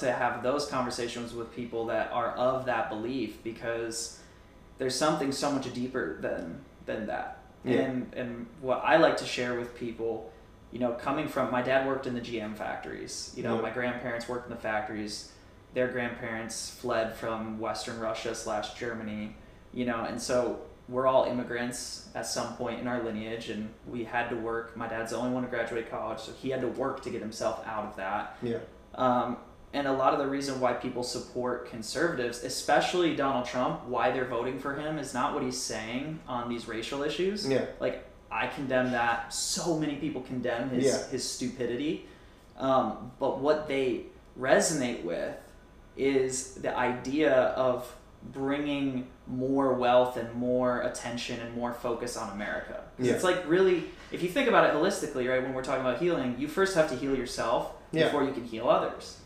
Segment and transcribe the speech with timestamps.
[0.00, 4.18] to have those conversations with people that are of that belief because
[4.78, 7.38] there's something so much deeper than than that.
[7.64, 7.80] Yeah.
[7.80, 10.32] And and what I like to share with people,
[10.72, 13.32] you know, coming from my dad worked in the GM factories.
[13.36, 13.62] You know, Yeah.
[13.62, 15.32] my grandparents worked in the factories.
[15.74, 19.36] Their grandparents fled from Western Russia slash Germany.
[19.72, 24.02] You know, and so we're all immigrants at some point in our lineage, and we
[24.02, 24.76] had to work.
[24.76, 27.20] My dad's the only one to graduate college, so he had to work to get
[27.20, 28.36] himself out of that.
[28.42, 28.58] Yeah.
[28.96, 29.36] Um,
[29.72, 34.24] and a lot of the reason why people support conservatives, especially Donald Trump, why they're
[34.26, 37.48] voting for him is not what he's saying on these racial issues.
[37.48, 37.66] Yeah.
[37.78, 39.32] Like I condemn that.
[39.32, 41.06] So many people condemn his Yeah.
[41.08, 42.06] his stupidity.
[42.56, 44.06] Um, but what they
[44.38, 45.36] resonate with
[45.96, 47.92] is the idea of
[48.32, 52.82] bringing more wealth and more attention and more focus on America.
[52.98, 53.12] Yeah.
[53.14, 55.42] It's like really, if you think about it holistically, right?
[55.42, 58.04] When we're talking about healing, you first have to heal yourself Yeah.
[58.06, 59.16] before you can heal others.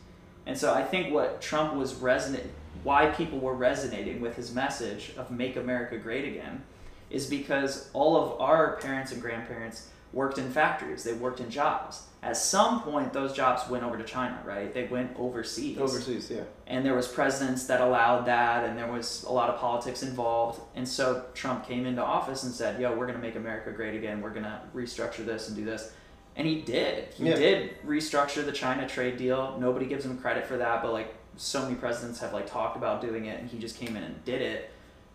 [0.46, 2.50] And so I think what Trump was resonant,
[2.82, 6.62] why people were resonating with his message of "Make America Great Again,"
[7.10, 11.02] is because all of our parents and grandparents worked in factories.
[11.02, 12.02] They worked in jobs.
[12.22, 14.72] At some point, those jobs went over to China, right?
[14.72, 16.42] They went overseas Overseas, yeah.
[16.66, 20.60] and there was presidents that allowed that and there was a lot of politics involved
[20.74, 23.94] and so trump came into office and said yo we're going to make america great
[23.94, 25.92] again we're going to restructure this and do this
[26.36, 27.36] and he did he Yeah.
[27.36, 31.62] did restructure the china trade deal nobody gives him credit for that but like so
[31.62, 34.40] many presidents have like talked about doing it and he just came in and did
[34.42, 34.70] it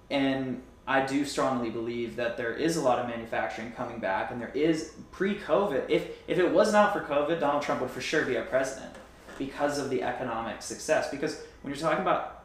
[0.09, 4.41] and i do strongly believe that there is a lot of manufacturing coming back and
[4.41, 8.25] there is pre-covid if if it was not for covid donald trump would for sure
[8.25, 8.93] be our president
[9.39, 11.09] because of the economic success.
[11.09, 12.43] Because when you're talking about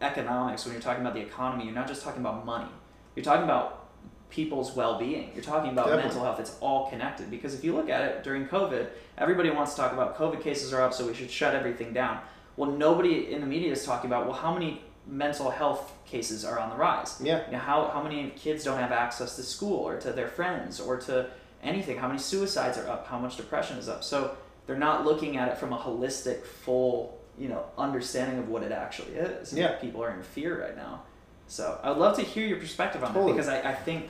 [0.00, 2.68] economics, when you're talking about the economy, you're not just talking about money.
[3.16, 3.85] You're talking about
[4.30, 5.30] people's well-being.
[5.34, 6.08] You're talking about Definitely.
[6.08, 6.40] mental health.
[6.40, 7.30] It's all connected.
[7.30, 8.88] Because if you look at it during COVID,
[9.18, 12.20] everybody wants to talk about COVID cases are up, so we should shut everything down.
[12.56, 16.58] Well, nobody in the media is talking about well, how many mental health cases are
[16.58, 17.20] on the rise?
[17.22, 17.46] Yeah.
[17.46, 20.80] You know, how how many kids don't have access to school or to their friends
[20.80, 21.28] or to
[21.62, 21.98] anything?
[21.98, 23.06] How many suicides are up?
[23.06, 24.02] How much depression is up?
[24.02, 24.36] So
[24.66, 28.72] they're not looking at it from a holistic, full, you know, understanding of what it
[28.72, 29.52] actually is.
[29.52, 29.72] Yeah.
[29.76, 31.02] People are in fear right now.
[31.48, 33.32] So I would love to hear your perspective on Totally.
[33.32, 34.08] that because I, I think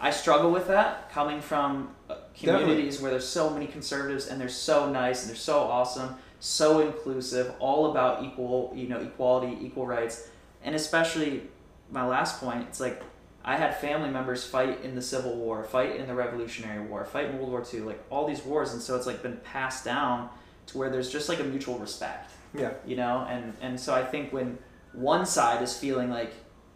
[0.00, 4.48] I struggle with that coming from uh, communities where there's so many conservatives and they're
[4.48, 9.86] so nice and they're so awesome, so inclusive, all about equal, you know, equality, equal
[9.86, 10.28] rights,
[10.64, 11.42] and especially
[11.90, 12.62] my last point.
[12.68, 13.00] It's like
[13.44, 17.26] I had family members fight in the Civil War, fight in the Revolutionary War, fight
[17.26, 20.30] in World War II, like all these wars, and so it's like been passed down
[20.66, 22.72] to where there's just like a mutual respect Yeah.
[22.86, 24.58] you know and and so i think when
[24.92, 26.32] one side is feeling like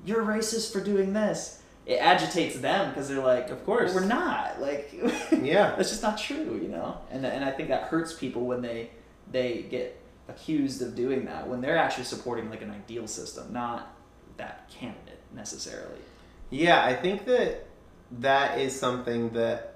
[0.06, 3.92] you're racist for doing this it agitates them because they're like Of course.
[3.94, 4.92] "Well, we're not like
[5.42, 5.74] Yeah.
[5.76, 8.90] that's just not true you know and and i think that hurts people when they
[9.30, 13.94] they get accused of doing that when they're actually supporting like an ideal system not
[14.36, 16.00] that candidate necessarily
[16.50, 17.66] Yeah, I think that
[18.20, 19.74] that is something that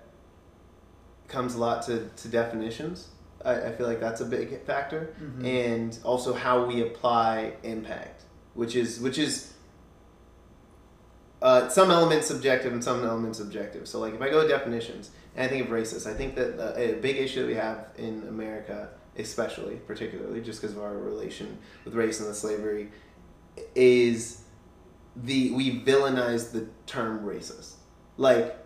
[1.29, 3.09] comes a lot to, to definitions.
[3.45, 5.45] I, I feel like that's a big factor, Mhm.
[5.47, 8.23] and also how we apply impact,
[8.55, 9.53] which is which is
[11.43, 13.89] uh, some elements subjective and some elements objective.
[13.89, 16.59] So, like if I go to definitions and I think of racist, I think that
[16.59, 20.97] uh, a big issue that we have in America, especially particularly just because of our
[20.97, 22.91] relation with race and the slavery,
[23.75, 24.43] is
[25.17, 27.73] the we villainize the term racist
[28.17, 28.56] like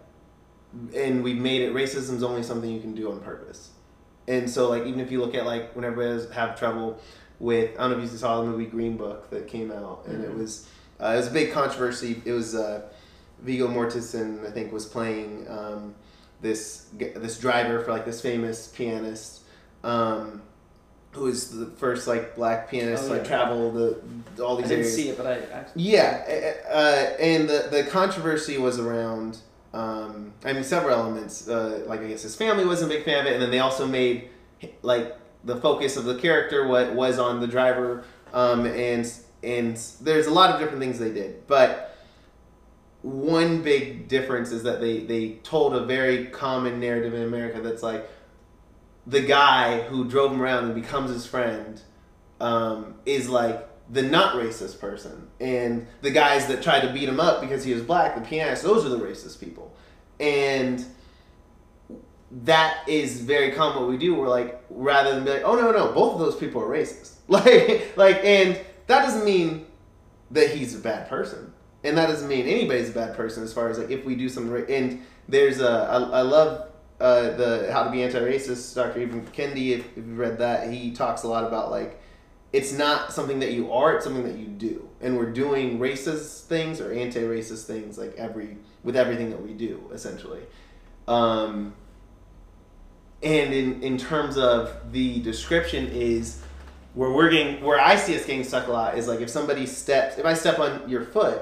[0.94, 3.70] and we've made it racism is only something you can do on purpose
[4.28, 7.00] and so like even if you look at like whenever has have trouble
[7.38, 10.22] with i don't know if you saw the movie green book that came out and
[10.22, 10.38] it Mhm.
[10.38, 10.66] was
[11.04, 12.82] uh, it was a big controversy it was uh,
[13.40, 15.94] Viggo Mortensen i think was playing um,
[16.40, 19.42] this this driver for like this famous pianist
[19.84, 20.42] um,
[21.12, 24.00] who was the first like black pianist Oh, to like travel the
[24.42, 27.84] all these i didn't areas see it but i yeah, uh, uh, and the the
[27.84, 29.38] controversy was around.
[29.72, 31.48] Um, I mean, several elements.
[31.48, 33.58] Uh, like I guess his family wasn't a big fan of it, and then they
[33.58, 34.28] also made
[34.82, 39.10] like the focus of the character what was on the driver, um, and
[39.44, 41.96] and there's a lot of different things they did, but
[43.02, 47.82] one big difference is that they they told a very common narrative in America that's
[47.82, 48.08] like
[49.06, 51.82] the guy who drove him around and becomes his friend
[52.40, 57.20] um, is like the not racist person, and the guys that tried to beat him
[57.20, 59.76] up because he was black, the pianist, those are the racist people,
[60.18, 60.84] and
[62.30, 63.82] that is very common.
[63.82, 66.36] What we do, we're like rather than be like, oh no no, both of those
[66.36, 69.66] people are racist, like like, and that doesn't mean
[70.30, 71.52] that he's a bad person,
[71.82, 74.28] and that doesn't mean anybody's a bad person as far as like if we do
[74.28, 74.68] something right.
[74.68, 76.70] And there's a I, I love
[77.00, 79.06] uh, the How to Be Anti-Racist, Dr.
[79.06, 79.70] Ibram Kendi.
[79.70, 82.00] If, if you read that, he talks a lot about like
[82.52, 86.44] it's not something that you are; it's something that you do, and we're doing racist
[86.44, 90.42] things or anti-racist things like every with everything that we do, essentially.
[91.08, 91.74] Um,
[93.22, 96.42] and in in terms of the description is
[96.94, 99.66] where we're getting where I see us getting stuck a lot is like if somebody
[99.66, 101.40] steps if I step on your foot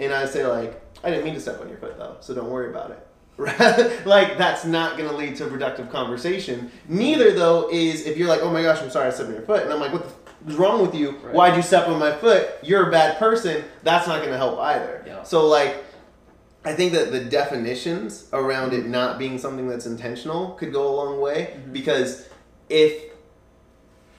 [0.00, 2.50] and I say like I didn't mean to step on your foot though, so don't
[2.50, 3.08] worry about it.
[4.06, 6.70] like that's not going to lead to a productive conversation.
[6.88, 9.42] Neither though is if you're like, oh my gosh, I'm sorry I stepped on your
[9.44, 11.12] foot, and I'm like, what the f- is wrong with you?
[11.22, 11.34] Right.
[11.34, 12.48] Why'd you step on my foot?
[12.62, 13.64] You're a bad person.
[13.82, 15.02] That's not going to help either.
[15.06, 15.22] Yeah.
[15.22, 15.82] So like,
[16.64, 20.94] I think that the definitions around it not being something that's intentional could go a
[20.94, 21.72] long way Mhm.
[21.72, 22.28] because
[22.68, 23.11] if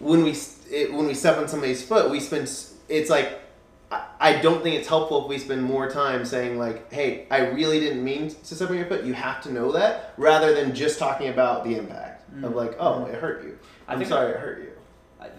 [0.03, 0.35] when we
[0.71, 2.43] it, when we step on somebody's foot, we spend
[2.89, 3.39] it's like
[3.91, 7.39] I, I don't think it's helpful if we spend more time saying like, "Hey, I
[7.49, 9.03] really didn't mean to step on your foot.
[9.03, 12.55] You have to know that," rather than just talking about the impact of Mm.
[12.55, 13.57] like, "Oh, it hurt you.
[13.87, 14.71] I I'm think- sorry, it hurt you."
[15.21, 15.29] I,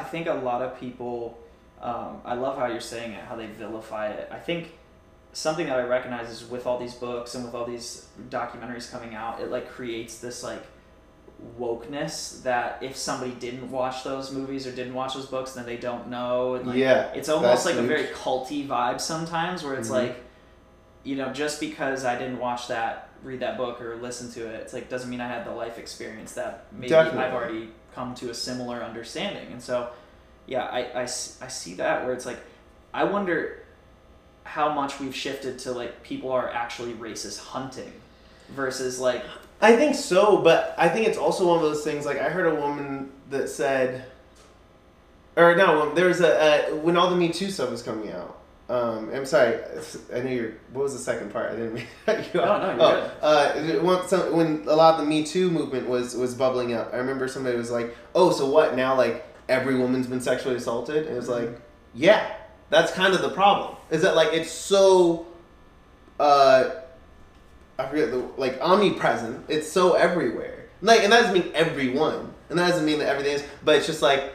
[0.00, 1.38] I think a lot of people,
[1.80, 4.28] um, I love how you're saying it, how they vilify it.
[4.32, 4.72] I think
[5.32, 9.14] something that I recognize is with all these books and with all these documentaries coming
[9.14, 10.62] out, it like creates this like
[11.58, 15.76] wokeness that if somebody didn't watch those movies or didn't watch those books, then they
[15.76, 16.54] don't know.
[16.54, 19.92] And like, yeah, it's almost like a very culty vibe sometimes where it's Mhm.
[19.92, 20.24] like
[21.04, 24.54] you know just because i didn't watch that read that book or listen to it
[24.60, 27.22] it's like doesn't mean i had the life experience that maybe Definitely.
[27.22, 29.90] i've already come to a similar understanding and so
[30.46, 32.40] yeah I, I, I see that where it's like
[32.92, 33.60] i wonder
[34.42, 37.92] how much we've shifted to like people are actually racist hunting
[38.50, 39.22] versus like
[39.60, 42.06] I think so, but I think it's also one of those things.
[42.06, 44.04] Like I heard a woman that said,
[45.36, 48.38] or no, there was a uh, when all the Me Too stuff was coming out.
[48.68, 49.58] Um, I'm sorry,
[50.14, 50.52] I know you're.
[50.72, 51.52] What was the second part?
[51.52, 55.00] I didn't mean you No, no, you're oh, Uh, when, some, when a lot of
[55.00, 58.48] the Me Too movement was was bubbling up, I remember somebody was like, "Oh, so
[58.48, 58.94] what now?
[58.94, 61.48] Like every woman's been sexually assaulted?" And it was like,
[61.94, 62.30] "Yeah,
[62.68, 63.76] that's kind of the problem.
[63.90, 65.26] Is that like it's so."
[66.20, 66.70] Uh,
[67.78, 69.44] I forget the like omnipresent.
[69.48, 70.66] It's so everywhere.
[70.82, 73.44] Like, and that doesn't mean everyone, and that doesn't mean that everything is.
[73.64, 74.32] But it's just like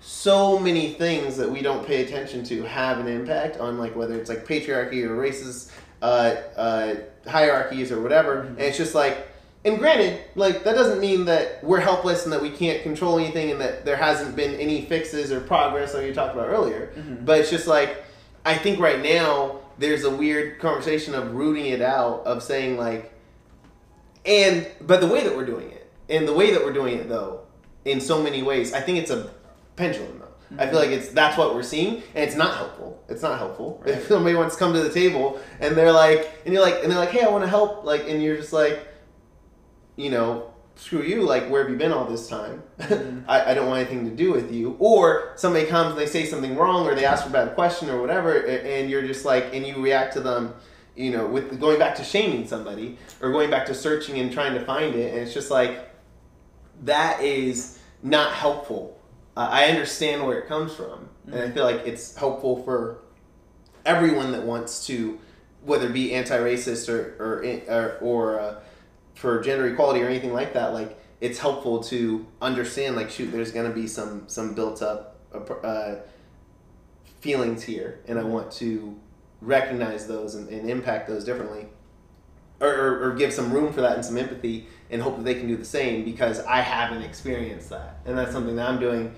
[0.00, 4.14] so many things that we don't pay attention to have an impact on like whether
[4.18, 5.70] it's like patriarchy or racist
[6.02, 6.94] uh, uh,
[7.26, 8.40] hierarchies or whatever.
[8.40, 9.28] And it's just like,
[9.64, 13.52] and granted, like that doesn't mean that we're helpless and that we can't control anything
[13.52, 16.92] and that there hasn't been any fixes or progress like you talked about earlier.
[16.98, 17.24] Mhm.
[17.24, 18.04] But it's just like
[18.44, 23.12] I think right now there's a weird conversation of rooting it out of saying like
[24.24, 27.08] and but the way that we're doing it and the way that we're doing it
[27.08, 27.40] though
[27.84, 29.30] in so many ways i think it's a
[29.76, 30.28] pendulum though.
[30.58, 30.90] I feel mm-hmm.
[30.90, 33.02] like it's that's what we're seeing and it's not helpful.
[33.08, 33.82] It's not helpful.
[33.86, 33.94] Right.
[33.94, 36.90] if somebody wants to come to the table and they're like and you're like and
[36.90, 38.86] they're like hey i want to help like and you're just like
[39.96, 40.51] you know
[40.82, 42.62] screw you like where have you been all this time?
[42.80, 43.22] Mhm.
[43.28, 44.76] I, I don't want anything to do with you.
[44.80, 48.00] Or somebody comes and they say something wrong or they ask a bad question or
[48.00, 50.54] whatever and you're just like and you react to them
[50.96, 54.54] you know with going back to shaming somebody or going back to searching and trying
[54.54, 55.88] to find it and it's just like
[56.82, 58.98] that is not helpful.
[59.36, 62.98] Uh, i understand where it comes from and i feel like it's helpful for
[63.86, 65.18] everyone that wants to
[65.64, 67.32] whether it be anti-racist or or
[67.74, 68.60] or, or uh,
[69.14, 73.52] for gender equality or anything like that like it's helpful to understand like shoot there's
[73.52, 75.18] to be some some built up
[75.62, 75.96] uh,
[77.20, 78.98] feelings here and i want to
[79.42, 81.66] recognize those and, and impact those differently.
[82.60, 85.34] Or, or, or give some room for that and some empathy and hope that they
[85.34, 87.98] can do the same because i haven't experienced that.
[88.06, 89.14] And that's something that i'm doing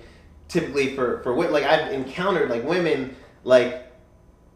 [0.47, 3.91] typically for for like i've encountered like women like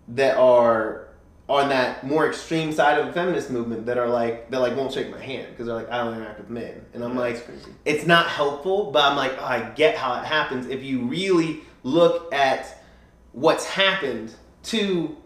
[0.08, 1.09] that are
[1.50, 4.94] on that more extreme side of the feminist movement that are like that like won't
[4.94, 6.86] shake my hand because they're like I don't interact with men.
[6.94, 7.48] And I'm Yeah, like
[7.86, 10.68] it's not helpful but I'm like oh, I get how it happens.
[10.68, 12.84] If you really look at
[13.32, 14.32] what's happened
[14.65, 15.18] to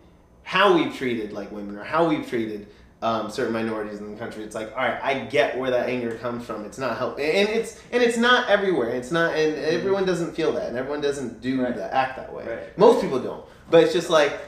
[0.43, 2.67] how we've treated like women or how we've treated
[3.01, 6.15] um, certain minorities in the country it's like all right I get where that anger
[6.15, 6.63] comes from.
[6.63, 8.91] It's not help and it's and it's not everywhere.
[8.91, 11.75] It's not and everyone doesn't feel that and everyone doesn't do Right.
[11.75, 12.47] that act that way.
[12.47, 12.77] Right.
[12.77, 13.43] most people don't.
[13.69, 14.39] But it's just like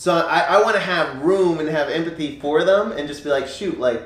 [0.00, 3.28] so I, I want to have room and have empathy for them and just be
[3.28, 4.00] like, shoot, like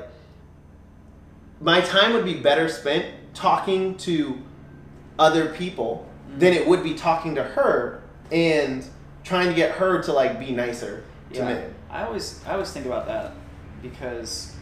[1.61, 4.37] my time would be better spent talking to
[5.17, 6.39] other people mm-hmm.
[6.39, 8.85] than it would be talking to her and
[9.23, 11.75] trying to get her to like be nicer to yeah, men.
[11.89, 13.31] I always I always think about that
[13.81, 14.53] because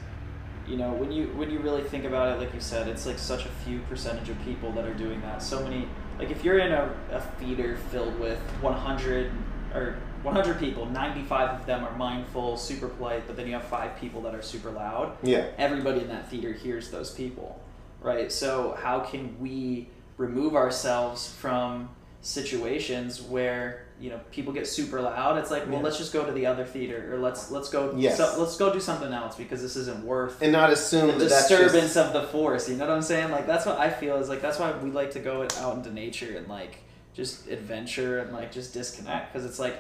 [0.68, 3.18] you know when you when you really think about it, like you said, it's like
[3.18, 5.42] such a few percentage of people that are doing that.
[5.42, 5.88] So many
[6.20, 9.32] like if you're in a, a theater filled with 100
[9.74, 13.98] or 100 people, 95 of them are mindful, super polite, but then you have five
[14.00, 15.18] people that are super loud.
[15.24, 15.48] Yeah.
[15.58, 17.62] Everybody in that theater hears those people,
[18.02, 18.32] right?
[18.32, 21.90] So how can we remove ourselves from
[22.24, 25.38] situations where you know people get super loud.
[25.38, 25.84] It's like, well, Yeah.
[25.84, 28.18] let's just go to the other theater, or let's let's go Yes.
[28.18, 31.30] so, let's go do something else because this isn't worth and not assume the that
[31.30, 32.70] disturbance just, of the force.
[32.70, 33.30] You know what I'm saying?
[33.30, 35.92] Like that's what I feel is like that's why we like to go out into
[35.92, 36.78] nature and like
[37.14, 39.78] just adventure and like just disconnect because it's like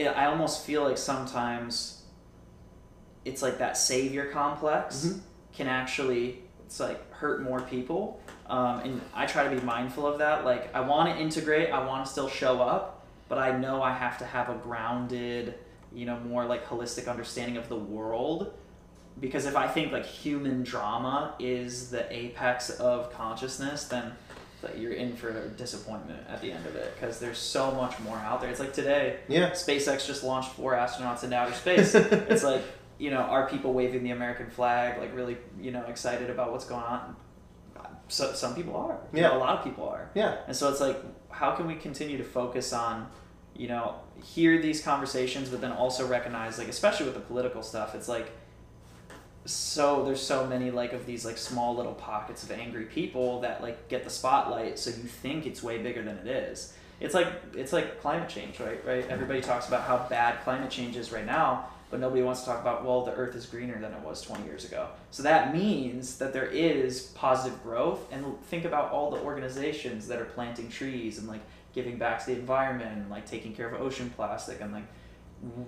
[0.00, 2.02] it, I almost feel like sometimes
[3.24, 5.20] it's like that savior complex Mhm.
[5.52, 8.20] can actually it's like hurt more people.
[8.46, 10.44] Um, and I try to be mindful of that.
[10.44, 13.92] Like I want to integrate, I want to still show up, but I know I
[13.92, 15.54] have to have a grounded,
[15.92, 18.54] you know, more like holistic understanding of the world
[19.20, 24.12] because if I think like human drama is the apex of consciousness, then
[24.62, 28.16] like, you're in for disappointment at the end of it because there's so much more
[28.18, 28.50] out there.
[28.50, 29.50] It's like today, yeah.
[29.50, 31.94] SpaceX just launched four astronauts into outer space.
[31.94, 32.62] it's like
[32.98, 36.66] you know, are people waving the American flag like really you know excited about what's
[36.66, 37.16] going on?
[38.08, 38.98] So some people are.
[39.12, 39.36] You know, Yeah.
[39.36, 40.10] a lot of people are.
[40.14, 40.38] Yeah.
[40.46, 41.00] And so it's like,
[41.30, 43.06] how can we continue to focus on,
[43.56, 47.94] you know, hear these conversations, but then also recognize, like, especially with the political stuff,
[47.94, 48.32] it's like,
[49.46, 53.62] so there's so many like of these like small little pockets of angry people that
[53.62, 56.74] like get the spotlight, so you think it's way bigger than it is.
[57.00, 58.84] It's like it's like climate change, right?
[58.84, 59.06] Right.
[59.08, 62.60] Everybody talks about how bad climate change is right now, but nobody wants to talk
[62.60, 64.88] about well, the Earth is greener than it was 20 years ago.
[65.10, 70.20] So that means that there is positive growth, and think about all the organizations that
[70.20, 71.40] are planting trees and like
[71.72, 74.84] giving back to the environment and like taking care of ocean plastic and like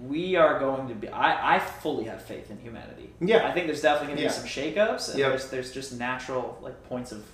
[0.03, 3.11] we are going to be I, I fully have faith in humanity.
[3.21, 3.47] Yeah.
[3.49, 4.29] I think there's definitely gonna Yeah.
[4.29, 5.29] be some shakeups and Yep.
[5.31, 7.25] there's there's just natural like points of,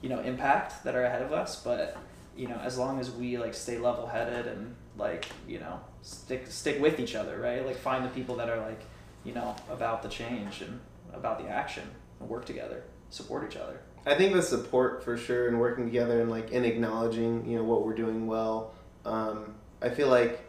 [0.00, 1.62] you know, impact that are ahead of us.
[1.62, 1.96] But,
[2.36, 6.46] you know, as long as we like stay level headed and like, you know, stick
[6.48, 7.64] stick with each other, right?
[7.64, 8.80] Like find the people that are like,
[9.22, 10.80] you know, about the change and
[11.12, 11.84] about the action
[12.18, 13.80] and work together, support each other.
[14.04, 17.62] I think the support for sure and working together and like and acknowledging you know
[17.64, 18.74] what we're doing well.
[19.04, 20.40] Um, I feel like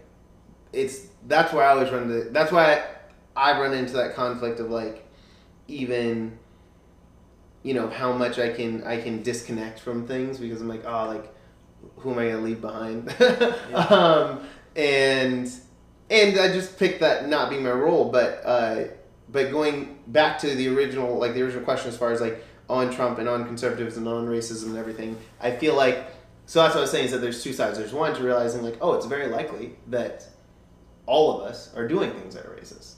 [0.75, 2.84] it's that's why I always run into that's why
[3.36, 5.05] I run into that conflict of like
[5.67, 6.38] even
[7.63, 11.08] you know how much I can I can disconnect from things because I'm like oh
[11.08, 11.34] like
[11.98, 13.13] who am I gonna leave behind?
[13.74, 14.41] Um,
[14.75, 15.51] and
[16.10, 18.84] and I just picked that not being my role but uh,
[19.29, 22.94] but going back to the original like the original question as far as like on
[22.94, 26.05] Trump and on conservatives and on racism and everything I feel like
[26.46, 27.79] so that's what I was saying is that there's two sides.
[27.79, 30.27] There's one to realizing like oh it's very likely that
[31.05, 32.93] all of us are doing things that are racist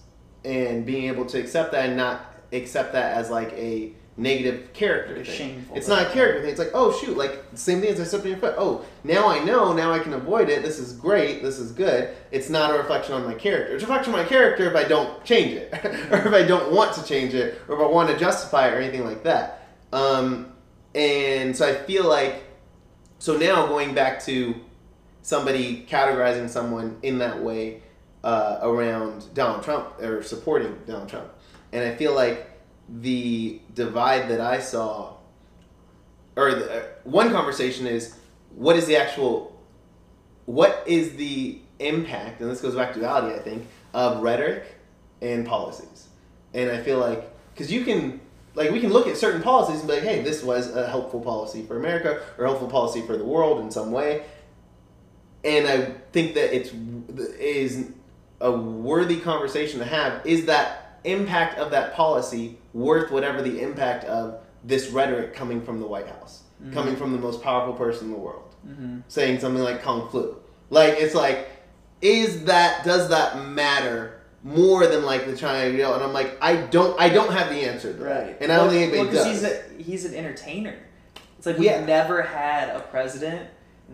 [0.46, 5.14] and being able to accept that and not accept that as like a negative character
[5.16, 5.36] a thing.
[5.36, 6.50] shameful It's not a character thing.
[6.50, 8.56] It's like, oh shoot, like same thing as I stepped on your foot.
[8.58, 9.74] Oh, now I know.
[9.74, 10.64] Now I can avoid it.
[10.64, 11.44] This is great.
[11.44, 12.16] This is good.
[12.32, 13.76] It's not a reflection on my character.
[13.76, 15.72] It's a reflection on my character if I don't change it,
[16.12, 18.74] or if I don't want to change it, or if I want to justify it,
[18.74, 19.68] or anything like that.
[19.94, 20.54] Um,
[20.96, 22.44] and so I feel like,
[23.20, 24.56] so now going back to
[25.22, 27.84] somebody categorizing someone in that way
[28.28, 31.30] uh, around Donald Trump or supporting Donald Trump,
[31.72, 32.52] and I feel like
[32.90, 35.14] the divide that I saw,
[36.36, 38.18] or the, uh, one conversation is,
[38.54, 39.58] what is the actual,
[40.46, 44.76] what is the impact, and this goes back to reality, I think, of rhetoric
[45.22, 46.10] and policies,
[46.54, 48.20] and I feel like because you can.
[48.56, 51.22] Like we can look at certain policies and be like, "Hey, this was a helpful
[51.22, 54.24] policy for America or helpful policy for the world in some way,"
[55.44, 56.72] and I think that it's
[57.40, 57.92] is
[58.42, 60.26] a worthy conversation to have.
[60.26, 65.80] Is that impact of that policy worth whatever the impact of this rhetoric coming from
[65.80, 66.74] the White House, Mhm.
[66.74, 69.00] coming from the most powerful person in the world, Mm-hmm.
[69.08, 70.36] saying something like "kung flu"?
[70.70, 71.48] Like it's like,
[72.02, 75.94] is that does that matter more than like the China deal?
[75.94, 78.36] And I'm like, I don't, I don't have the answer Right.
[78.42, 79.42] and I don't Well- think anybody well, does.
[79.42, 80.76] He's, a, he's an entertainer.
[81.38, 83.48] It's like we've never had a president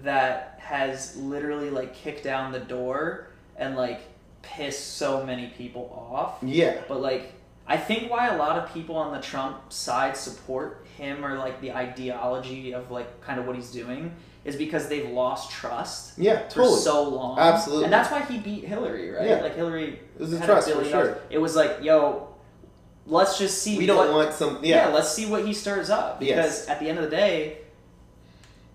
[0.04, 4.02] that has literally like kicked down the door and like
[4.44, 6.38] pissed so many people off.
[6.44, 7.34] yeah, But like,
[7.66, 11.60] I think why a lot of people on the Trump side support him or like
[11.62, 14.14] the ideology of like kind of what he's doing
[14.46, 16.82] is because they've lost trust yeah, for totally.
[16.82, 17.40] so long.
[17.40, 17.86] Absolutely.
[17.86, 19.28] And that's why he beat Hillary, right?
[19.28, 19.42] Yeah.
[19.42, 20.92] Like Hillary It was a trust a for sure.
[20.92, 21.18] dollars.
[21.30, 22.28] It was like, yo,
[23.08, 24.88] let's just see We don't what, want some, yeah.
[24.90, 26.68] yeah, let's see what he stirs up because Yes.
[26.70, 27.60] at the end of the day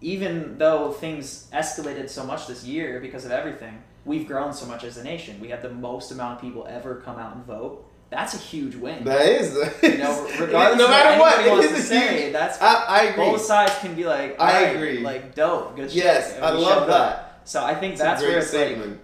[0.00, 4.82] even though things escalated so much this year because of everything we've grown so much
[4.84, 7.84] as a nation we have the most amount of people ever come out and vote
[8.10, 11.78] that's a huge win that is, you know regardless no matter what, what, it wants
[11.78, 12.32] a say huge.
[12.32, 13.24] that's I, I agree.
[13.26, 14.98] both sides can be like I "Alright, agree.
[15.00, 17.40] like dope good Yes, shit I love showed up." that.
[17.44, 19.00] so i think It's a that's great where it's like statement.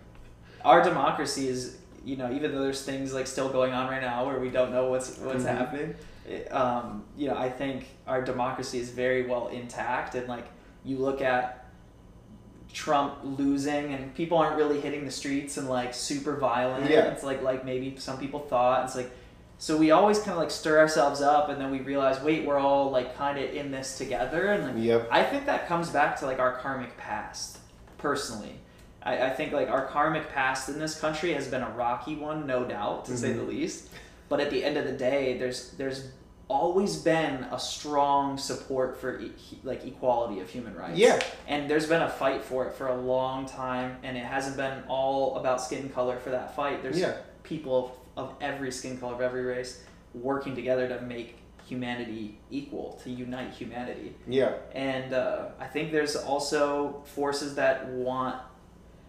[0.64, 4.24] our democracy is you know even though there's things like still going on right now
[4.26, 5.56] where we don't know what's what's Mhm.
[5.58, 5.94] happening
[6.50, 10.46] um, you know i think our democracy is very well intact and like
[10.84, 11.63] you look at
[12.74, 16.90] Trump losing and people aren't really hitting the streets and like super violent.
[16.90, 17.04] Yeah.
[17.12, 18.84] It's like like maybe some people thought.
[18.84, 19.10] It's like
[19.58, 22.58] so we always kind of like stir ourselves up and then we realize wait we're
[22.58, 25.08] all like kind of in this together and like Yep.
[25.10, 27.58] I think that comes back to like our karmic past,
[27.98, 28.56] personally.
[29.02, 32.46] I, I think like our karmic past in this country has been a rocky one,
[32.46, 33.36] no doubt, to say Mhm.
[33.36, 33.88] the least.
[34.28, 36.08] But at the end of the day, there's there's
[36.54, 39.32] always been a strong support for e-
[39.64, 40.96] like equality of human rights.
[40.96, 41.20] Yeah.
[41.48, 44.84] And there's been a fight for it for a long time, and it hasn't been
[44.88, 46.80] all about skin color for that fight.
[46.82, 47.16] There's Yeah.
[47.42, 49.82] people of, of every skin color, of every race,
[50.14, 54.14] working together to make humanity equal, to unite humanity.
[54.28, 54.52] Yeah.
[54.72, 58.36] And uh, I think there's also forces that want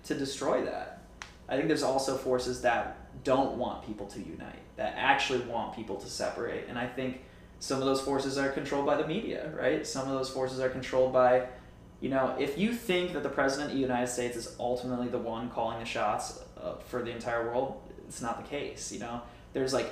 [0.05, 1.03] to destroy that.
[1.47, 5.95] I think there's also forces that don't want people to unite, that actually want people
[5.97, 6.67] to separate.
[6.69, 7.21] And I think
[7.59, 9.85] some of those forces are controlled by the media, right?
[9.85, 11.47] Some of those forces are controlled by,
[12.01, 15.17] you know, if you think that the president of the United States is ultimately the
[15.17, 18.91] one calling the shots uh, for the entire world, it's not the case.
[18.91, 19.21] You know,
[19.53, 19.91] there's like,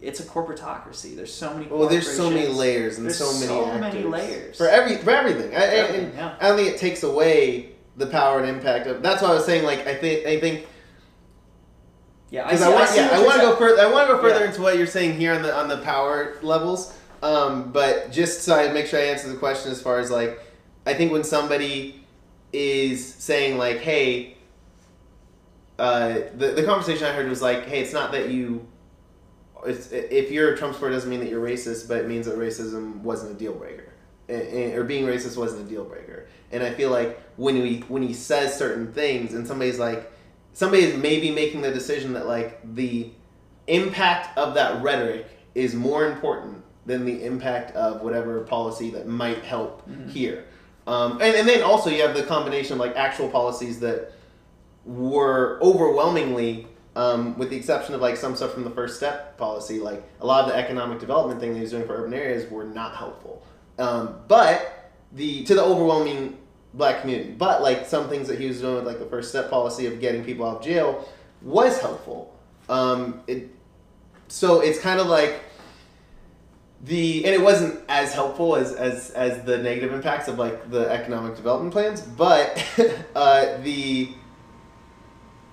[0.00, 1.16] it's a corporatocracy.
[1.16, 1.66] There's so many.
[1.66, 4.56] Well, there's so many layers and There's so many so many layers.
[4.56, 5.52] for every for everything.
[5.54, 6.36] I, I- Everything, and yeah.
[6.40, 9.02] I don't think it takes away the power and impact of.
[9.02, 9.64] That's why I was saying.
[9.64, 10.68] Like I think I think
[12.30, 13.80] Yeah, I, see- want see yeah I want to go further.
[13.82, 14.50] I want to go further Yeah.
[14.50, 16.94] into what you're saying here on the on the power levels.
[17.22, 20.40] Um, but just so I make sure I answer the question as far as like,
[20.86, 22.04] I think when somebody
[22.52, 24.36] is saying like, hey,
[25.78, 28.66] uh, the the conversation I heard was like, hey, it's not that you.
[29.66, 32.36] It's, if you're a Trump supporter doesn't mean that you're racist, but it means that
[32.38, 33.92] racism wasn't a deal breaker,
[34.28, 36.26] and, and- or being racist wasn't a deal breaker.
[36.52, 40.10] And I feel like when we when he says certain things, and somebody's like,
[40.58, 43.08] somebody is maybe making the decision that like the
[43.68, 45.24] impact of that rhetoric
[45.54, 50.10] is more important than the impact of whatever policy that might help Mhm.
[50.10, 50.44] here.
[50.88, 54.10] Um, and, and then also you have the combination of like actual policies that
[54.84, 59.78] were overwhelmingly, um, with the exception of like some stuff from the first step policy,
[59.78, 62.50] like a lot of the economic development thing that he was doing for urban areas
[62.50, 63.44] were not helpful.
[63.78, 66.36] Um, but the to the overwhelming
[66.74, 69.50] black community, but like some things that he was doing with like the first step
[69.50, 71.08] policy of getting people out of jail
[71.42, 72.34] was helpful.
[72.68, 73.48] Um, it,
[74.28, 75.40] so it's kind of like
[76.84, 80.88] the and it wasn't as helpful as as as the negative impacts of like the
[80.90, 82.64] economic development plans, but
[83.16, 84.12] uh, the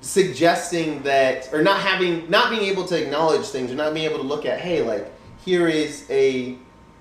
[0.02, 4.20] suggesting that or not having not being able to acknowledge things or not being able
[4.20, 5.12] to look at hey like
[5.44, 6.56] here is a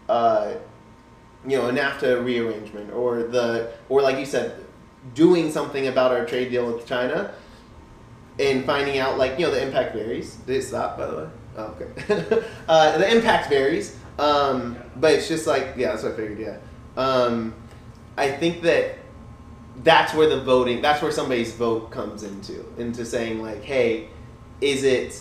[0.09, 0.55] uh,
[1.47, 4.65] you know a NAFTA rearrangement or the or like you said
[5.15, 7.35] doing something about our trade deal with China
[8.39, 10.37] and finding out like you know the impact varies.
[10.37, 11.29] Did it stop by the way?
[11.57, 12.47] Oh, okay.
[12.69, 16.57] Uh, the impact varies um, but it's just like yeah that's what I figured yeah.
[16.97, 17.55] Um,
[18.17, 18.97] I think that
[19.83, 24.09] that's where the voting that's where somebody's vote comes into into saying like hey
[24.61, 25.21] is it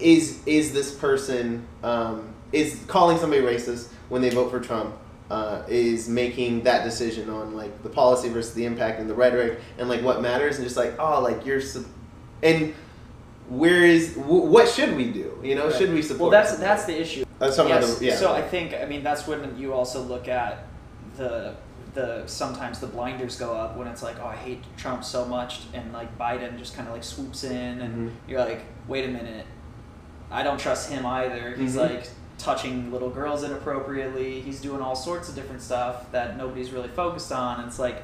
[0.00, 4.94] is is this person um, is calling somebody racist when they vote for Trump
[5.30, 9.58] uh, is making that decision on like the policy versus the impact and the rhetoric
[9.78, 11.86] and like what matters and just like oh like you're sub-
[12.42, 12.74] and
[13.48, 15.74] where is wh- what should we do you know Right.
[15.76, 17.24] should we support Well, that's that's the issue.
[17.50, 20.66] Some Yes, other yeah So I think I mean that's when you also look at
[21.16, 21.54] the
[21.94, 25.60] the sometimes the blinders go up when it's like oh I hate Trump so much
[25.74, 28.12] and like Biden just kind of like swoops in and Mhm.
[28.28, 29.46] you're like wait a minute
[30.30, 31.54] I don't trust him either.
[31.56, 31.90] He's Mhm.
[31.90, 34.40] like touching little girls inappropriately.
[34.40, 37.60] He's doing all sorts of different stuff that nobody's really focused on.
[37.60, 38.02] And it's like,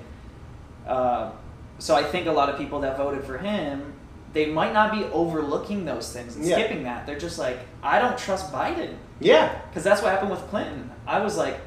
[0.86, 1.32] uh,
[1.78, 3.94] so I think a lot of people that voted for him,
[4.32, 6.56] they might not be overlooking those things and Yeah.
[6.56, 7.06] skipping that.
[7.06, 10.90] They're just like, I don't trust Biden yeah because that's what happened with Clinton.
[11.06, 11.58] I was like,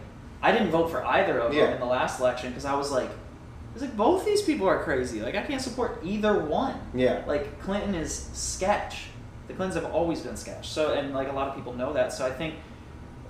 [0.41, 1.65] I didn't vote for either of Yeah.
[1.65, 4.67] them in the last election because I was like, I was like, both these people
[4.67, 5.21] are crazy.
[5.21, 6.76] Like, I can't support either one.
[6.93, 9.08] yeah Like, Clinton is sketch.
[9.48, 10.70] The Clintons have always been sketch.
[10.70, 12.14] So, and like a lot of people know that.
[12.14, 12.56] So I think,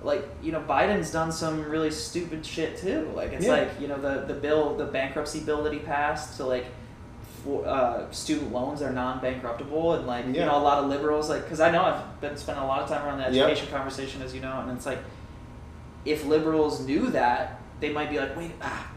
[0.03, 3.11] like, you know, Biden's done some really stupid shit too.
[3.15, 3.53] Like, it's Yeah.
[3.53, 6.65] like, you know, the, the bill, the bankruptcy bill that he passed to like,
[7.43, 11.43] for, uh, student loans are non-bankruptable and like you know a lot of liberals like
[11.43, 13.49] because I know I've been spending a lot of time around the Yep.
[13.49, 14.99] education conversation as you know and it's like
[16.05, 18.87] if liberals knew that they might be like wait ah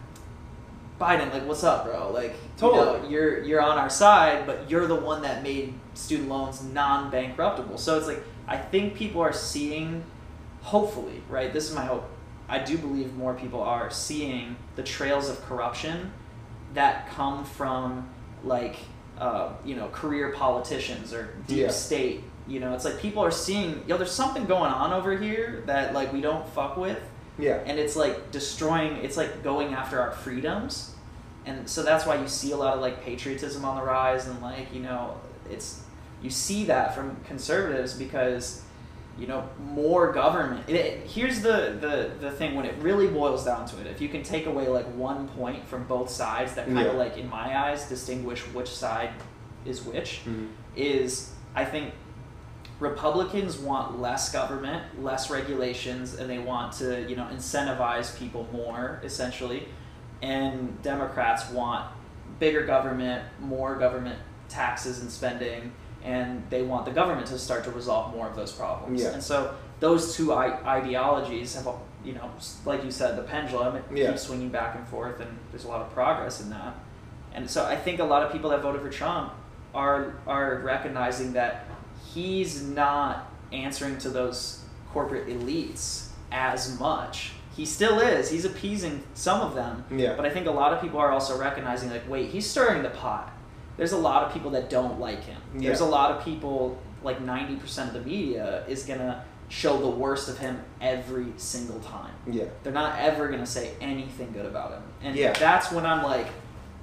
[1.00, 3.12] Biden like what's up bro like you know, Totally.
[3.12, 7.98] you're you're on our side but you're the one that made student loans non-bankruptable so
[7.98, 10.04] it's like I think people are seeing
[10.62, 12.08] hopefully right this is my hope
[12.48, 16.12] I do believe more people are seeing the trails of corruption
[16.74, 18.08] that come from
[18.44, 18.76] like
[19.18, 21.68] uh, you know career politicians or deep Yeah.
[21.70, 25.62] state you know it's like people are seeing yo there's something going on over here
[25.66, 27.00] that like we don't fuck with
[27.38, 30.94] yeah and it's like destroying it's like going after our freedoms
[31.44, 34.40] and so that's why you see a lot of like patriotism on the rise and
[34.42, 35.14] like you know
[35.50, 35.82] it's
[36.22, 38.62] you see that from conservatives because
[39.18, 43.44] you know more government it, it- here's the, the the thing when it really boils
[43.44, 46.66] down to it if you can take away like one point from both sides that
[46.66, 46.84] kind Yeah.
[46.86, 49.10] of like in my eyes distinguish which side
[49.64, 50.48] is which Mhm.
[50.76, 51.92] is i think
[52.78, 59.00] republicans want less government less regulations and they want to you know incentivize people more
[59.02, 59.66] essentially
[60.22, 61.90] and democrats want
[62.38, 65.72] bigger government more government taxes and spending
[66.04, 69.12] and they want the government to start to resolve more of those problems Yeah.
[69.12, 71.66] and so those two I- ideologies have
[72.04, 72.30] you know
[72.66, 74.10] like you said the pendulum it Yeah.
[74.10, 76.74] keeps swinging back and forth and there's a lot of progress in that
[77.34, 79.32] and so I think a lot of people that voted for Trump
[79.74, 81.66] are are recognizing that
[82.14, 87.32] he's not answering to those corporate elites as much.
[87.56, 88.30] He still is.
[88.30, 89.84] He's appeasing some of them.
[89.90, 90.14] Yeah.
[90.14, 92.90] But I think a lot of people are also recognizing like, wait, he's stirring the
[92.90, 93.32] pot.
[93.76, 95.40] There's a lot of people that don't like him.
[95.54, 99.88] There's a lot of people like 90% of the media is going to show the
[99.88, 102.12] worst of him every single time.
[102.26, 102.44] Yeah.
[102.62, 105.34] They're not ever gonna say anything good about him, and Yeah.
[105.34, 106.26] that's when I'm like,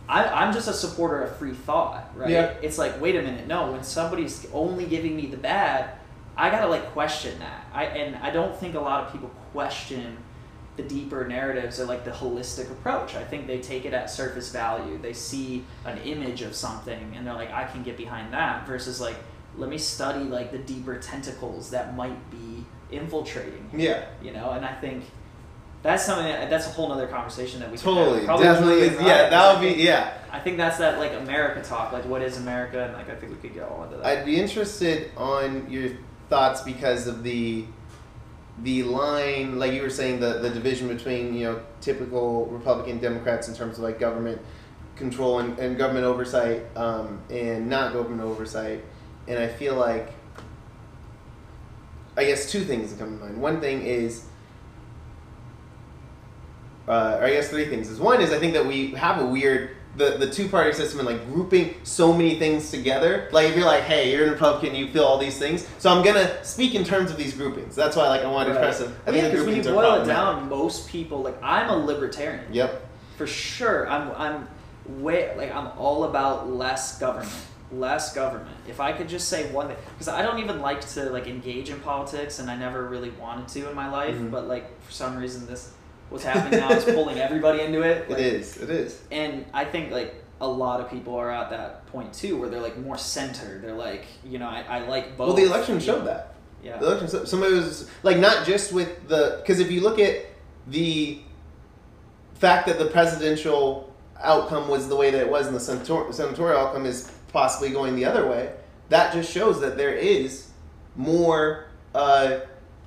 [0.08, 2.30] I, I'm just a supporter of free thought, right?
[2.30, 2.54] Yeah.
[2.62, 3.72] It's like, wait a minute, no.
[3.72, 5.92] When somebody's only giving me the bad,
[6.36, 7.66] I gotta like question that.
[7.74, 10.18] I and I don't think a lot of people question
[10.76, 13.16] the deeper narratives or like the holistic approach.
[13.16, 14.98] I think they take it at surface value.
[15.02, 18.66] They see an image of something and they're like, I can get behind that.
[18.68, 19.16] Versus like,
[19.56, 24.06] let me study like the deeper tentacles that might be infiltrating Yeah.
[24.22, 25.04] you know and i think
[25.84, 28.26] that's something that, that's a whole other conversation that we Totally.
[28.26, 28.40] have.
[28.40, 28.98] Definitely.
[28.98, 29.30] on, Yeah.
[29.30, 29.82] That would be.
[29.82, 30.14] Yeah.
[30.32, 33.34] I think that's that like America talk, like what is America, and like I think
[33.34, 34.06] we could get all into that.
[34.06, 35.92] I'd be interested on your
[36.30, 37.66] thoughts because of the
[38.62, 43.50] the line, like you were saying, the, the division between you know typical Republican Democrats
[43.50, 44.42] in terms of like government
[44.96, 48.84] control and, and government oversight um, and not government oversight,
[49.28, 50.14] and I feel like
[52.16, 53.42] I guess two things that come to mind.
[53.42, 54.28] One thing is.
[56.88, 57.90] Uh, or I guess three things.
[57.90, 61.00] Is one is I think that we have a weird the, the two party system
[61.00, 63.30] and like grouping so many things together.
[63.32, 65.68] Like if you're like, hey, you're a Republican, you feel all these things.
[65.78, 67.76] So I'm gonna speak in terms of these groupings.
[67.76, 68.70] That's why like I wanted to Right.
[68.70, 68.96] express it.
[69.08, 71.76] I yeah, think the because when you boil it down, most people like I'm a
[71.78, 72.86] libertarian Yep.
[73.18, 73.88] for sure.
[73.88, 74.48] I'm I'm
[75.02, 77.32] way like I'm all about less government,
[77.72, 78.58] less government.
[78.68, 81.70] If I could just say one thing, because I don't even like to like engage
[81.70, 84.16] in politics, and I never really wanted to in my life.
[84.16, 84.32] Mhm.
[84.32, 85.70] But like for some reason, this
[86.14, 88.04] what's happening now is pulling everybody into it.
[88.04, 88.58] It Like, is.
[88.58, 89.02] It is.
[89.12, 92.62] and I think like a lot of people are at that point too, where they're
[92.62, 93.64] like more centered.
[93.64, 95.30] They're like, you know, I, I like both.
[95.30, 96.06] Well, the election showed know.
[96.06, 96.36] that.
[96.64, 96.78] Yeah.
[96.78, 100.26] The election, so- somebody was like not just with the because if you look at
[100.68, 101.20] the
[102.36, 106.60] fact that the presidential outcome was the way that it was and the senator- senatorial
[106.60, 108.52] outcome is possibly going the other way,
[108.90, 110.50] that just shows that there is
[110.96, 112.40] more uh,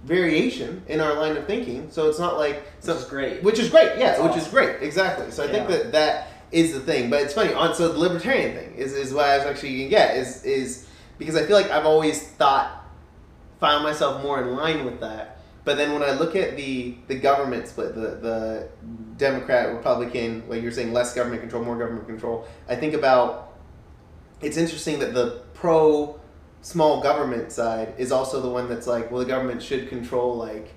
[0.04, 1.90] variation in our line of thinking.
[1.90, 3.42] So it's not like Which so, is great.
[3.42, 5.30] which is great, yeah, That's which is great, exactly.
[5.30, 7.10] So I think that that is the thing.
[7.10, 10.16] But it's funny on so the libertarian thing is, is what I was actually get
[10.16, 10.86] is is
[11.18, 12.84] because I feel like I've always thought
[13.60, 15.40] found myself more in line with that.
[15.64, 18.68] But then when I look at the the government split, the the
[19.16, 22.46] Democrat Republican, like you're saying, less government control, more government control.
[22.68, 23.54] I think about
[24.40, 26.20] it's interesting that the pro
[26.66, 30.74] small government side is also the one that's like, well, the government should control like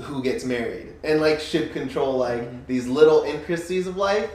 [0.00, 2.66] who gets married and like should control like Mhm.
[2.66, 4.30] these little intricacies of life,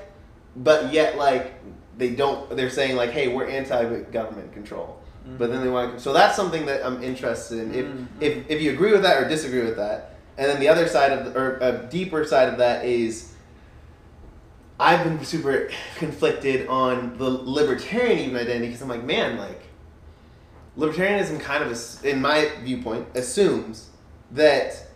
[0.56, 1.54] but yet like
[1.98, 2.56] they don't.
[2.56, 5.40] They're saying like, hey, we're anti-government control, Mhm.
[5.40, 5.96] but then they want.
[5.96, 7.74] to So that's something that I'm interested in.
[7.74, 8.06] If Mhm.
[8.22, 11.12] if if you agree with that or disagree with that, and then the other side
[11.12, 13.26] of the, or a deeper side of that is.
[14.82, 19.62] I've been super conflicted on the libertarian even identity because I'm like, man, like,
[20.80, 23.90] libertarianism kind of, in my viewpoint, assumes
[24.32, 24.88] that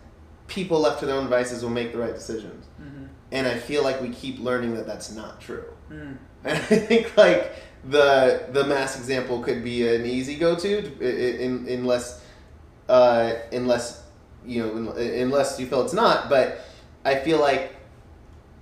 [0.46, 2.66] people left to their own devices will make the right decisions.
[2.80, 3.08] Mhm.
[3.32, 5.64] And I feel like we keep learning that that's not true.
[5.90, 6.16] Mm.
[6.44, 7.54] And I think like
[7.88, 12.22] the the mass example could be an easy go to, in, unless
[12.88, 14.02] uh, unless
[14.44, 16.28] you know unless you feel it's not.
[16.28, 16.60] But
[17.04, 17.74] I feel like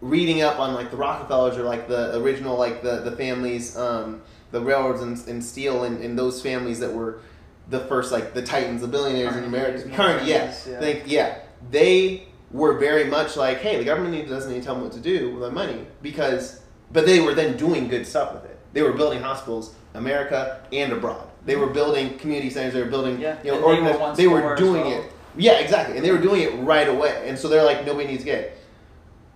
[0.01, 4.23] reading up on like the Rockefellers or like the original like the the families, um,
[4.53, 7.21] the railroads and, and steel and, and those families that were
[7.69, 9.89] the first like the titans, the billionaires in America.
[9.91, 10.79] Current, yeah, yeah.
[10.79, 11.39] think yeah,
[11.71, 15.01] they were very much like, hey, the government doesn't need to tell them what to
[15.01, 16.61] do with their money because,
[16.93, 18.59] but they were then doing good stuff with it.
[18.75, 21.29] They were building hospitals, America and abroad.
[21.47, 22.75] They were building community centers.
[22.75, 25.03] They were building, Yeah, you know, they were they were doing well.
[25.03, 25.13] it.
[25.37, 27.25] Yeah, exactly, and they were doing it right away.
[27.27, 28.41] And so they're like, nobody needs to get.
[28.41, 28.59] it.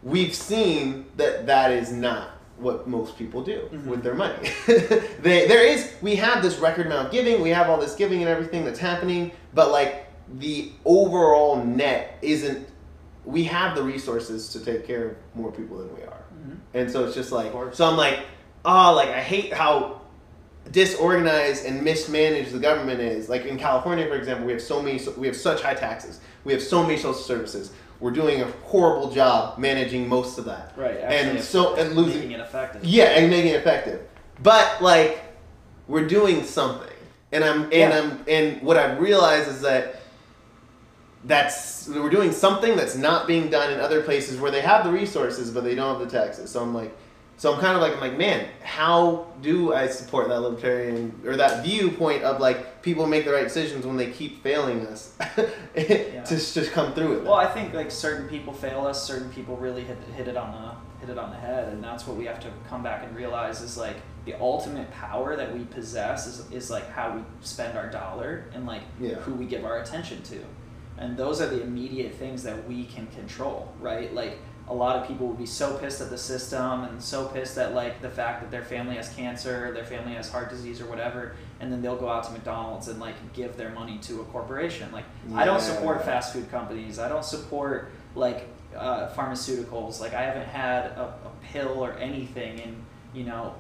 [0.03, 3.87] We've seen that that is not what most people do Mhm.
[3.87, 4.51] with their money.
[5.21, 8.21] they, there is we have this record amount of giving, we have all this giving
[8.21, 10.07] and everything that's happening, but like
[10.38, 12.66] the overall net isn't.
[13.25, 16.57] We have the resources to take care of more people than we are, Mhm.
[16.75, 17.88] and so it's just like so.
[17.90, 18.21] I'm like,
[18.64, 20.01] oh, like I hate how
[20.73, 23.29] disorganized and mismanaged the government is.
[23.29, 26.53] Like in California, for example, we have so many, we have such high taxes, we
[26.53, 27.71] have so many social services.
[28.01, 30.73] We're doing a horrible job managing most of that.
[30.77, 30.99] Right.
[30.99, 32.85] And so- and losing- making it effective.
[32.85, 34.01] Yeah, and making it effective.
[34.43, 35.21] But like,
[35.89, 36.93] we're doing something,
[37.33, 37.99] and I'm and Yeah.
[37.99, 39.97] I'm and what I've realized is that
[41.25, 44.91] that's we're doing something that's not being done in other places where they have the
[44.93, 46.51] resources but they don't have the taxes.
[46.51, 46.97] So I'm like,
[47.38, 51.37] so I'm kind of like I'm like, man, how do I support that libertarian or
[51.37, 55.14] that viewpoint of like people make the right decisions when they keep failing us
[55.75, 57.25] to just come through with it.
[57.25, 60.53] Well, I think like certain people fail us, certain people really hit hit it on
[60.53, 63.14] the hit it on the head, and that's what we have to come back and
[63.14, 67.77] realize is like the ultimate power that we possess is, is like how we spend
[67.79, 69.14] our dollar and like Yeah.
[69.16, 70.38] who we give our attention to,
[70.96, 74.12] and those are the immediate things that we can control, right?
[74.14, 74.38] Like
[74.69, 77.75] a lot of people would be so pissed at the system and so pissed at
[77.75, 81.37] like the fact that their family has cancer, their family has heart disease or whatever,
[81.61, 84.91] and then they'll go out to McDonald's and like give their money to a corporation.
[84.93, 86.99] Like I don't support fast food companies.
[86.99, 90.01] I don't support like uh, pharmaceuticals.
[90.01, 92.77] Like I haven't had a, a pill or anything in
[93.15, 93.55] you know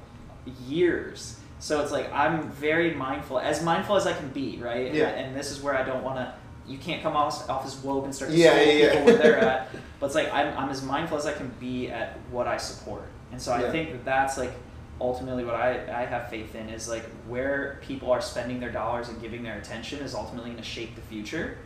[0.66, 1.38] years.
[1.58, 4.92] So it's like I'm very mindful, as mindful as I can be, right?
[4.92, 5.08] Yeah.
[5.08, 6.34] And, and this is where I don't want to.
[6.68, 8.90] You can't come off, off as woke and start to Yeah, yeah, yeah.
[8.92, 9.68] people where they're at.
[10.00, 13.04] But it's like I'm, I'm as mindful as I can be at what I support,
[13.32, 13.70] and so I Yeah.
[13.72, 14.52] think that that's like
[15.00, 19.08] ultimately what I, I have faith in is like where people are spending their dollars
[19.08, 21.58] and giving their attention is ultimately going to shape the future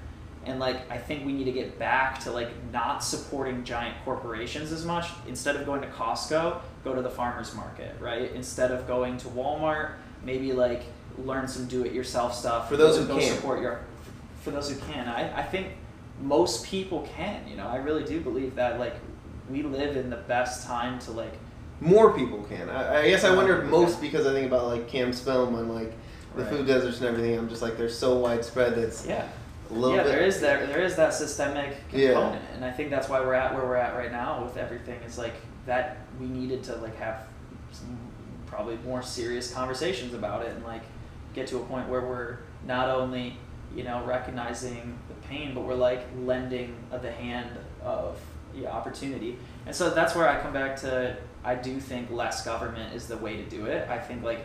[0.47, 4.73] and like i think we need to get back to like not supporting giant corporations
[4.73, 8.85] as much instead of going to costco go to the farmers market right instead of
[8.89, 9.91] going to walmart
[10.25, 10.83] maybe like
[11.19, 13.37] learn some do-it-yourself stuff For those who go can.
[13.37, 13.81] support your
[14.41, 15.69] for those who can I, I think
[16.23, 18.95] most people can you know i really do believe that like
[19.51, 21.33] we live in the best time to like
[21.83, 22.69] more people can.
[22.69, 24.03] I, I guess I wonder if most can.
[24.03, 25.93] because I think about like Cam's film on like
[26.37, 26.51] the Right.
[26.53, 27.39] food deserts and everything.
[27.39, 29.27] I'm just like they're so widespread that's yeah
[29.71, 30.13] a little yeah, bit.
[30.13, 32.13] there is that there is that systemic Yeah.
[32.13, 35.01] component, and I think that's why we're at where we're at right now with everything.
[35.05, 35.33] Is like
[35.65, 37.23] that we needed to like have
[37.73, 37.97] some
[38.47, 40.83] probably more serious conversations about it, and like
[41.35, 43.39] get to a point where we're not only
[43.75, 47.51] you know recognizing the pain, but we're like lending the hand
[47.83, 48.19] of
[48.55, 49.39] the opportunity.
[49.67, 51.17] And so that's where I come back to.
[51.45, 53.89] I do think less government is the way to do it.
[53.89, 54.45] I think like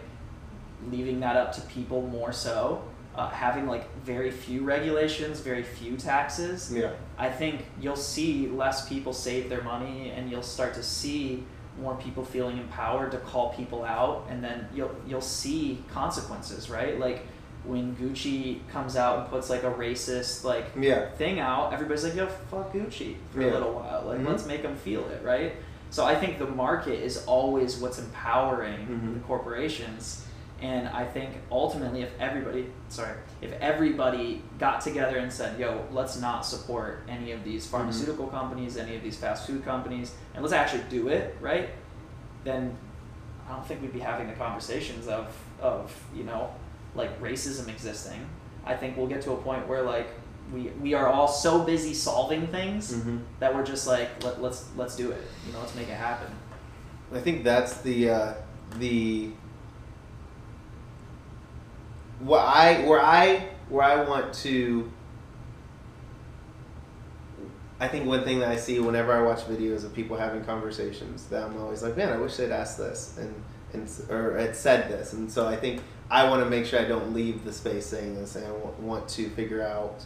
[0.90, 2.84] leaving that up to people more so
[3.16, 6.92] uh, having like very few regulations very few taxes Yeah.
[7.18, 11.44] i think you'll see less people save their money and you'll start to see
[11.82, 17.00] more people feeling empowered to call people out and then you'll you'll see consequences right
[17.00, 17.26] like
[17.68, 21.10] when gucci comes out and puts like a racist like Yeah.
[21.12, 23.52] thing out, everybody's like, yo, fuck Gucci for Yeah.
[23.52, 24.04] a little while.
[24.06, 24.28] Like, Mhm.
[24.28, 25.54] let's make them feel it, right?
[25.90, 29.14] So I think the market is always what's empowering Mhm.
[29.16, 30.26] the corporations.
[30.62, 36.20] And I think ultimately, if everybody, sorry, if everybody got together and said, yo, let's
[36.20, 40.54] not support any of these pharmaceutical companies, any of these fast food companies, and let's
[40.54, 41.70] actually do it, right?
[42.46, 42.78] Then
[43.48, 45.28] I don't think we'd be having the conversations of,
[45.62, 46.50] of you know,
[46.96, 48.28] like racism existing.
[48.66, 50.08] I think we'll get to a point where like
[50.54, 54.70] we we are all so busy solving things hmm that we're just like Let, let's
[54.76, 55.22] let's do it.
[55.46, 56.32] You know, let's make it happen.
[57.14, 58.34] I think that's the uh,
[58.80, 59.32] the
[62.20, 64.92] what I where I where I want to.
[67.80, 71.26] I think one thing that I see whenever I watch videos of people having conversations
[71.26, 73.36] that I'm always like, man, I wish they'd ask this and
[73.74, 76.86] and or had said this, and so I think I want to make sure I
[76.86, 80.04] don't leave the space saying this, and I want to figure out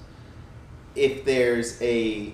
[0.96, 2.34] if there's a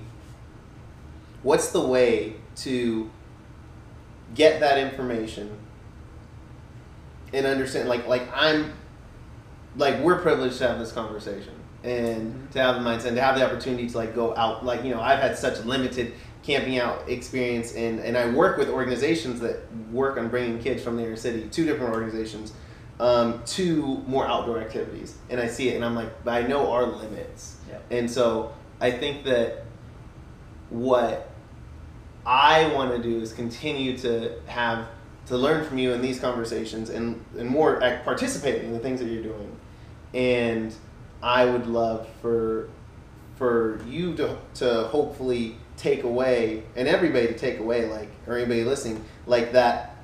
[1.43, 3.09] what's the way to
[4.33, 5.55] get that information
[7.33, 8.73] and understand like like I'm
[9.77, 12.51] like we're privileged to have this conversation and Mhm.
[12.53, 14.93] to have the mindset and to have the opportunity to like go out like you
[14.93, 16.13] know I've had such limited
[16.45, 20.95] camping out experience and and I work with organizations that work on bringing kids from
[20.97, 22.53] the inner city two different organizations
[22.99, 26.85] um, to more outdoor activities and I see it and I'm like I know our
[26.85, 27.79] limits Yeah.
[27.89, 29.63] and so I think that
[30.69, 31.29] what
[32.25, 34.87] I want to do is continue to have
[35.27, 39.07] to learn from you in these conversations and and more participating in the things that
[39.09, 39.55] you're doing.
[40.13, 40.73] And
[41.21, 42.69] I would love for
[43.35, 48.63] for you to to hopefully take away and everybody to take away like or anybody
[48.63, 49.95] listening like that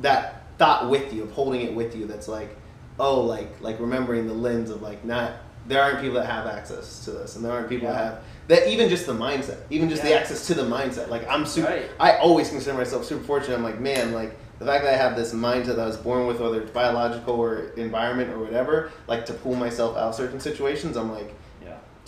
[0.00, 2.56] that thought with you of holding it with you that's like
[2.98, 5.32] oh like like remembering the lens of like not
[5.66, 7.92] there aren't people that have access to this and there aren't people Yeah.
[7.94, 11.28] that have that even just the mindset even just the access to the mindset like
[11.28, 11.90] i'm super Right.
[12.00, 15.14] i always consider myself super fortunate i'm like man like the fact that i have
[15.14, 19.26] this mindset that i was born with whether it's biological or environment or whatever like
[19.26, 21.34] to pull myself out of certain situations i'm like Yeah.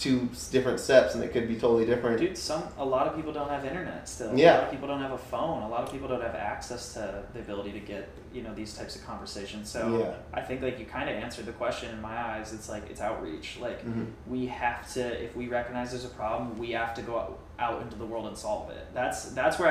[0.00, 3.32] Two different steps and it could be totally different Dude, some a lot of people
[3.34, 4.34] don't have internet still.
[4.34, 4.52] Yeah.
[4.52, 5.62] A lot of people don't have a phone.
[5.62, 8.72] A lot of people don't have access to the ability to get, you know, these
[8.74, 9.68] types of conversations.
[9.68, 10.14] So Yeah.
[10.32, 12.54] I think like you kind of answered the question in my eyes.
[12.54, 13.58] It's like it's outreach.
[13.60, 14.06] Like Mhm.
[14.26, 17.82] we have to if we recognize there's a problem, we have to go out, out
[17.82, 18.86] into the world and solve it.
[18.94, 19.68] That's that's where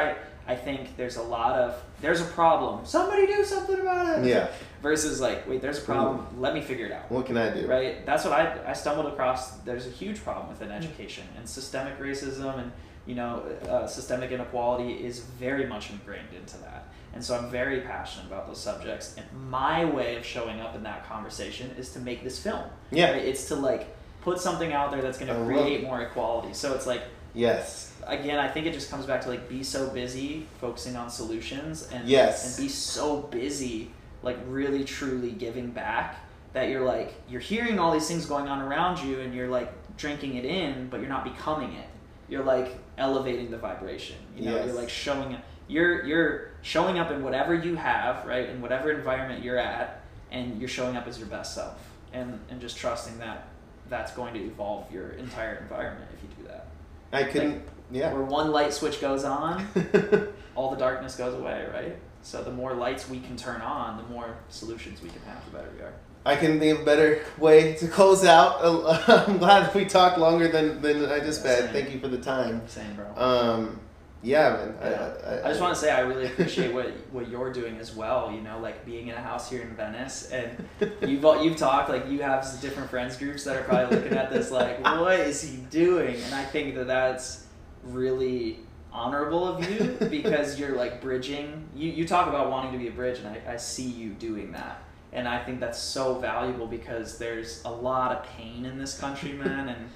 [0.47, 2.86] I I think there's a lot of there's a problem.
[2.86, 4.25] Somebody do something about it.
[4.25, 4.47] Yeah.
[4.82, 6.25] Versus like, wait, there's a problem.
[6.39, 9.08] Let me figure it out what can i do right that's what i i stumbled
[9.08, 12.71] across there's a huge problem within education and systemic racism and
[13.08, 17.82] you know uh, systemic inequality is very much ingrained into that and so i'm very
[17.82, 21.99] passionate about those subjects and my way of showing up in that conversation is to
[21.99, 23.12] make this film Yeah.
[23.12, 23.23] right?
[23.25, 23.88] it's to like
[24.21, 27.02] put something out there that's going to create more equality so it's like
[27.34, 27.94] yes.
[28.08, 31.88] Again i think it just comes back to like be so busy focusing on solutions
[31.92, 32.58] and Yes.
[32.58, 33.92] and be so busy
[34.24, 36.18] like really truly giving back
[36.54, 39.72] that you're like you're hearing all these things going on around you and you're like
[39.98, 41.88] drinking it in but you're not becoming it.
[42.30, 44.15] You're like elevating the vibration.
[44.36, 44.65] You know Yes.
[44.68, 45.38] you're like showing
[45.68, 50.60] you're you're showing up in whatever you have right in whatever environment you're at and
[50.60, 51.78] you're showing up as your best self.
[52.13, 53.48] And and just trusting that
[53.88, 56.65] that's going to evolve your entire environment if you do that
[57.12, 59.67] i couldn't yeah where one light switch goes on,
[60.56, 61.95] all the darkness goes away, right?
[62.22, 65.52] So the more lights we can turn on, the more solutions we can have, the
[65.52, 65.93] better we are.
[66.26, 68.60] I can think of a better way to close out.
[69.08, 71.72] I'm glad we talked longer than, than I just Yeah, said.
[71.72, 72.67] Thank you for the time.
[72.67, 73.08] Same, bro.
[73.15, 73.80] Um,
[74.21, 74.75] yeah, man.
[74.82, 75.13] Yeah.
[75.25, 77.95] I, I, I just want to say I really appreciate what what you're doing as
[77.95, 78.32] well.
[78.32, 80.67] You know, like being in a house here in Venice, and
[81.01, 84.51] you've you've talked like you have different friends groups that are probably looking at this
[84.51, 86.15] like, what is he doing?
[86.15, 87.45] And I think that that's
[87.84, 88.60] really
[88.91, 91.69] honorable of you because you're like bridging.
[91.73, 94.51] You you talk about wanting to be a bridge, and I, I see you doing
[94.51, 94.84] that.
[95.12, 99.34] And I think that's so valuable because there's a lot of pain in this country,
[99.34, 99.89] man, and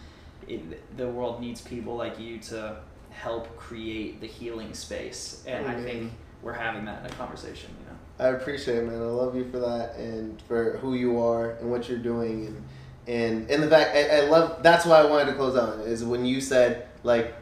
[0.48, 2.78] it, the world needs people like you to
[3.14, 5.44] help create the healing space.
[5.48, 5.84] And I mm-hmm.
[5.84, 7.98] think we're having that in a conversation, you know.
[8.20, 9.02] I appreciate it, man.
[9.02, 12.64] I love you for that and for who you are and what you're doing and
[13.06, 16.06] and and the fact I, I love that's why I wanted to close on is
[16.06, 17.36] when you said like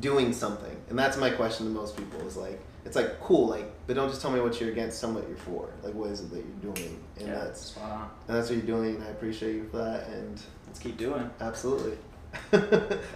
[0.00, 3.70] doing something and that's my question to most people is like it's like cool like
[3.86, 6.10] but don't just tell me what you're against tell me what you're for like what
[6.10, 8.10] is it that you're doing and yeah, that's spot on.
[8.26, 10.42] and that's what you're doing and I appreciate you for that and
[10.74, 11.30] Let's keep doing.
[11.40, 11.96] Absolutely.
[12.52, 12.58] you,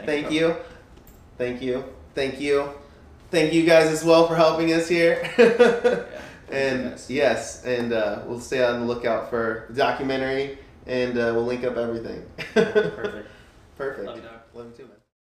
[0.07, 0.55] Thank you.
[1.37, 1.85] Thank you.
[2.19, 2.69] Thank you.
[3.31, 5.23] Thank you guys as well for helping us here.
[6.51, 6.57] Yeah.
[6.57, 11.45] and yes, and uh, we'll stay on the lookout for the documentary and uh, we'll
[11.45, 12.25] link up everything.
[12.55, 13.29] Perfect.
[13.77, 14.07] Perfect.
[14.07, 14.23] Love you.
[14.55, 14.98] Love you too, man.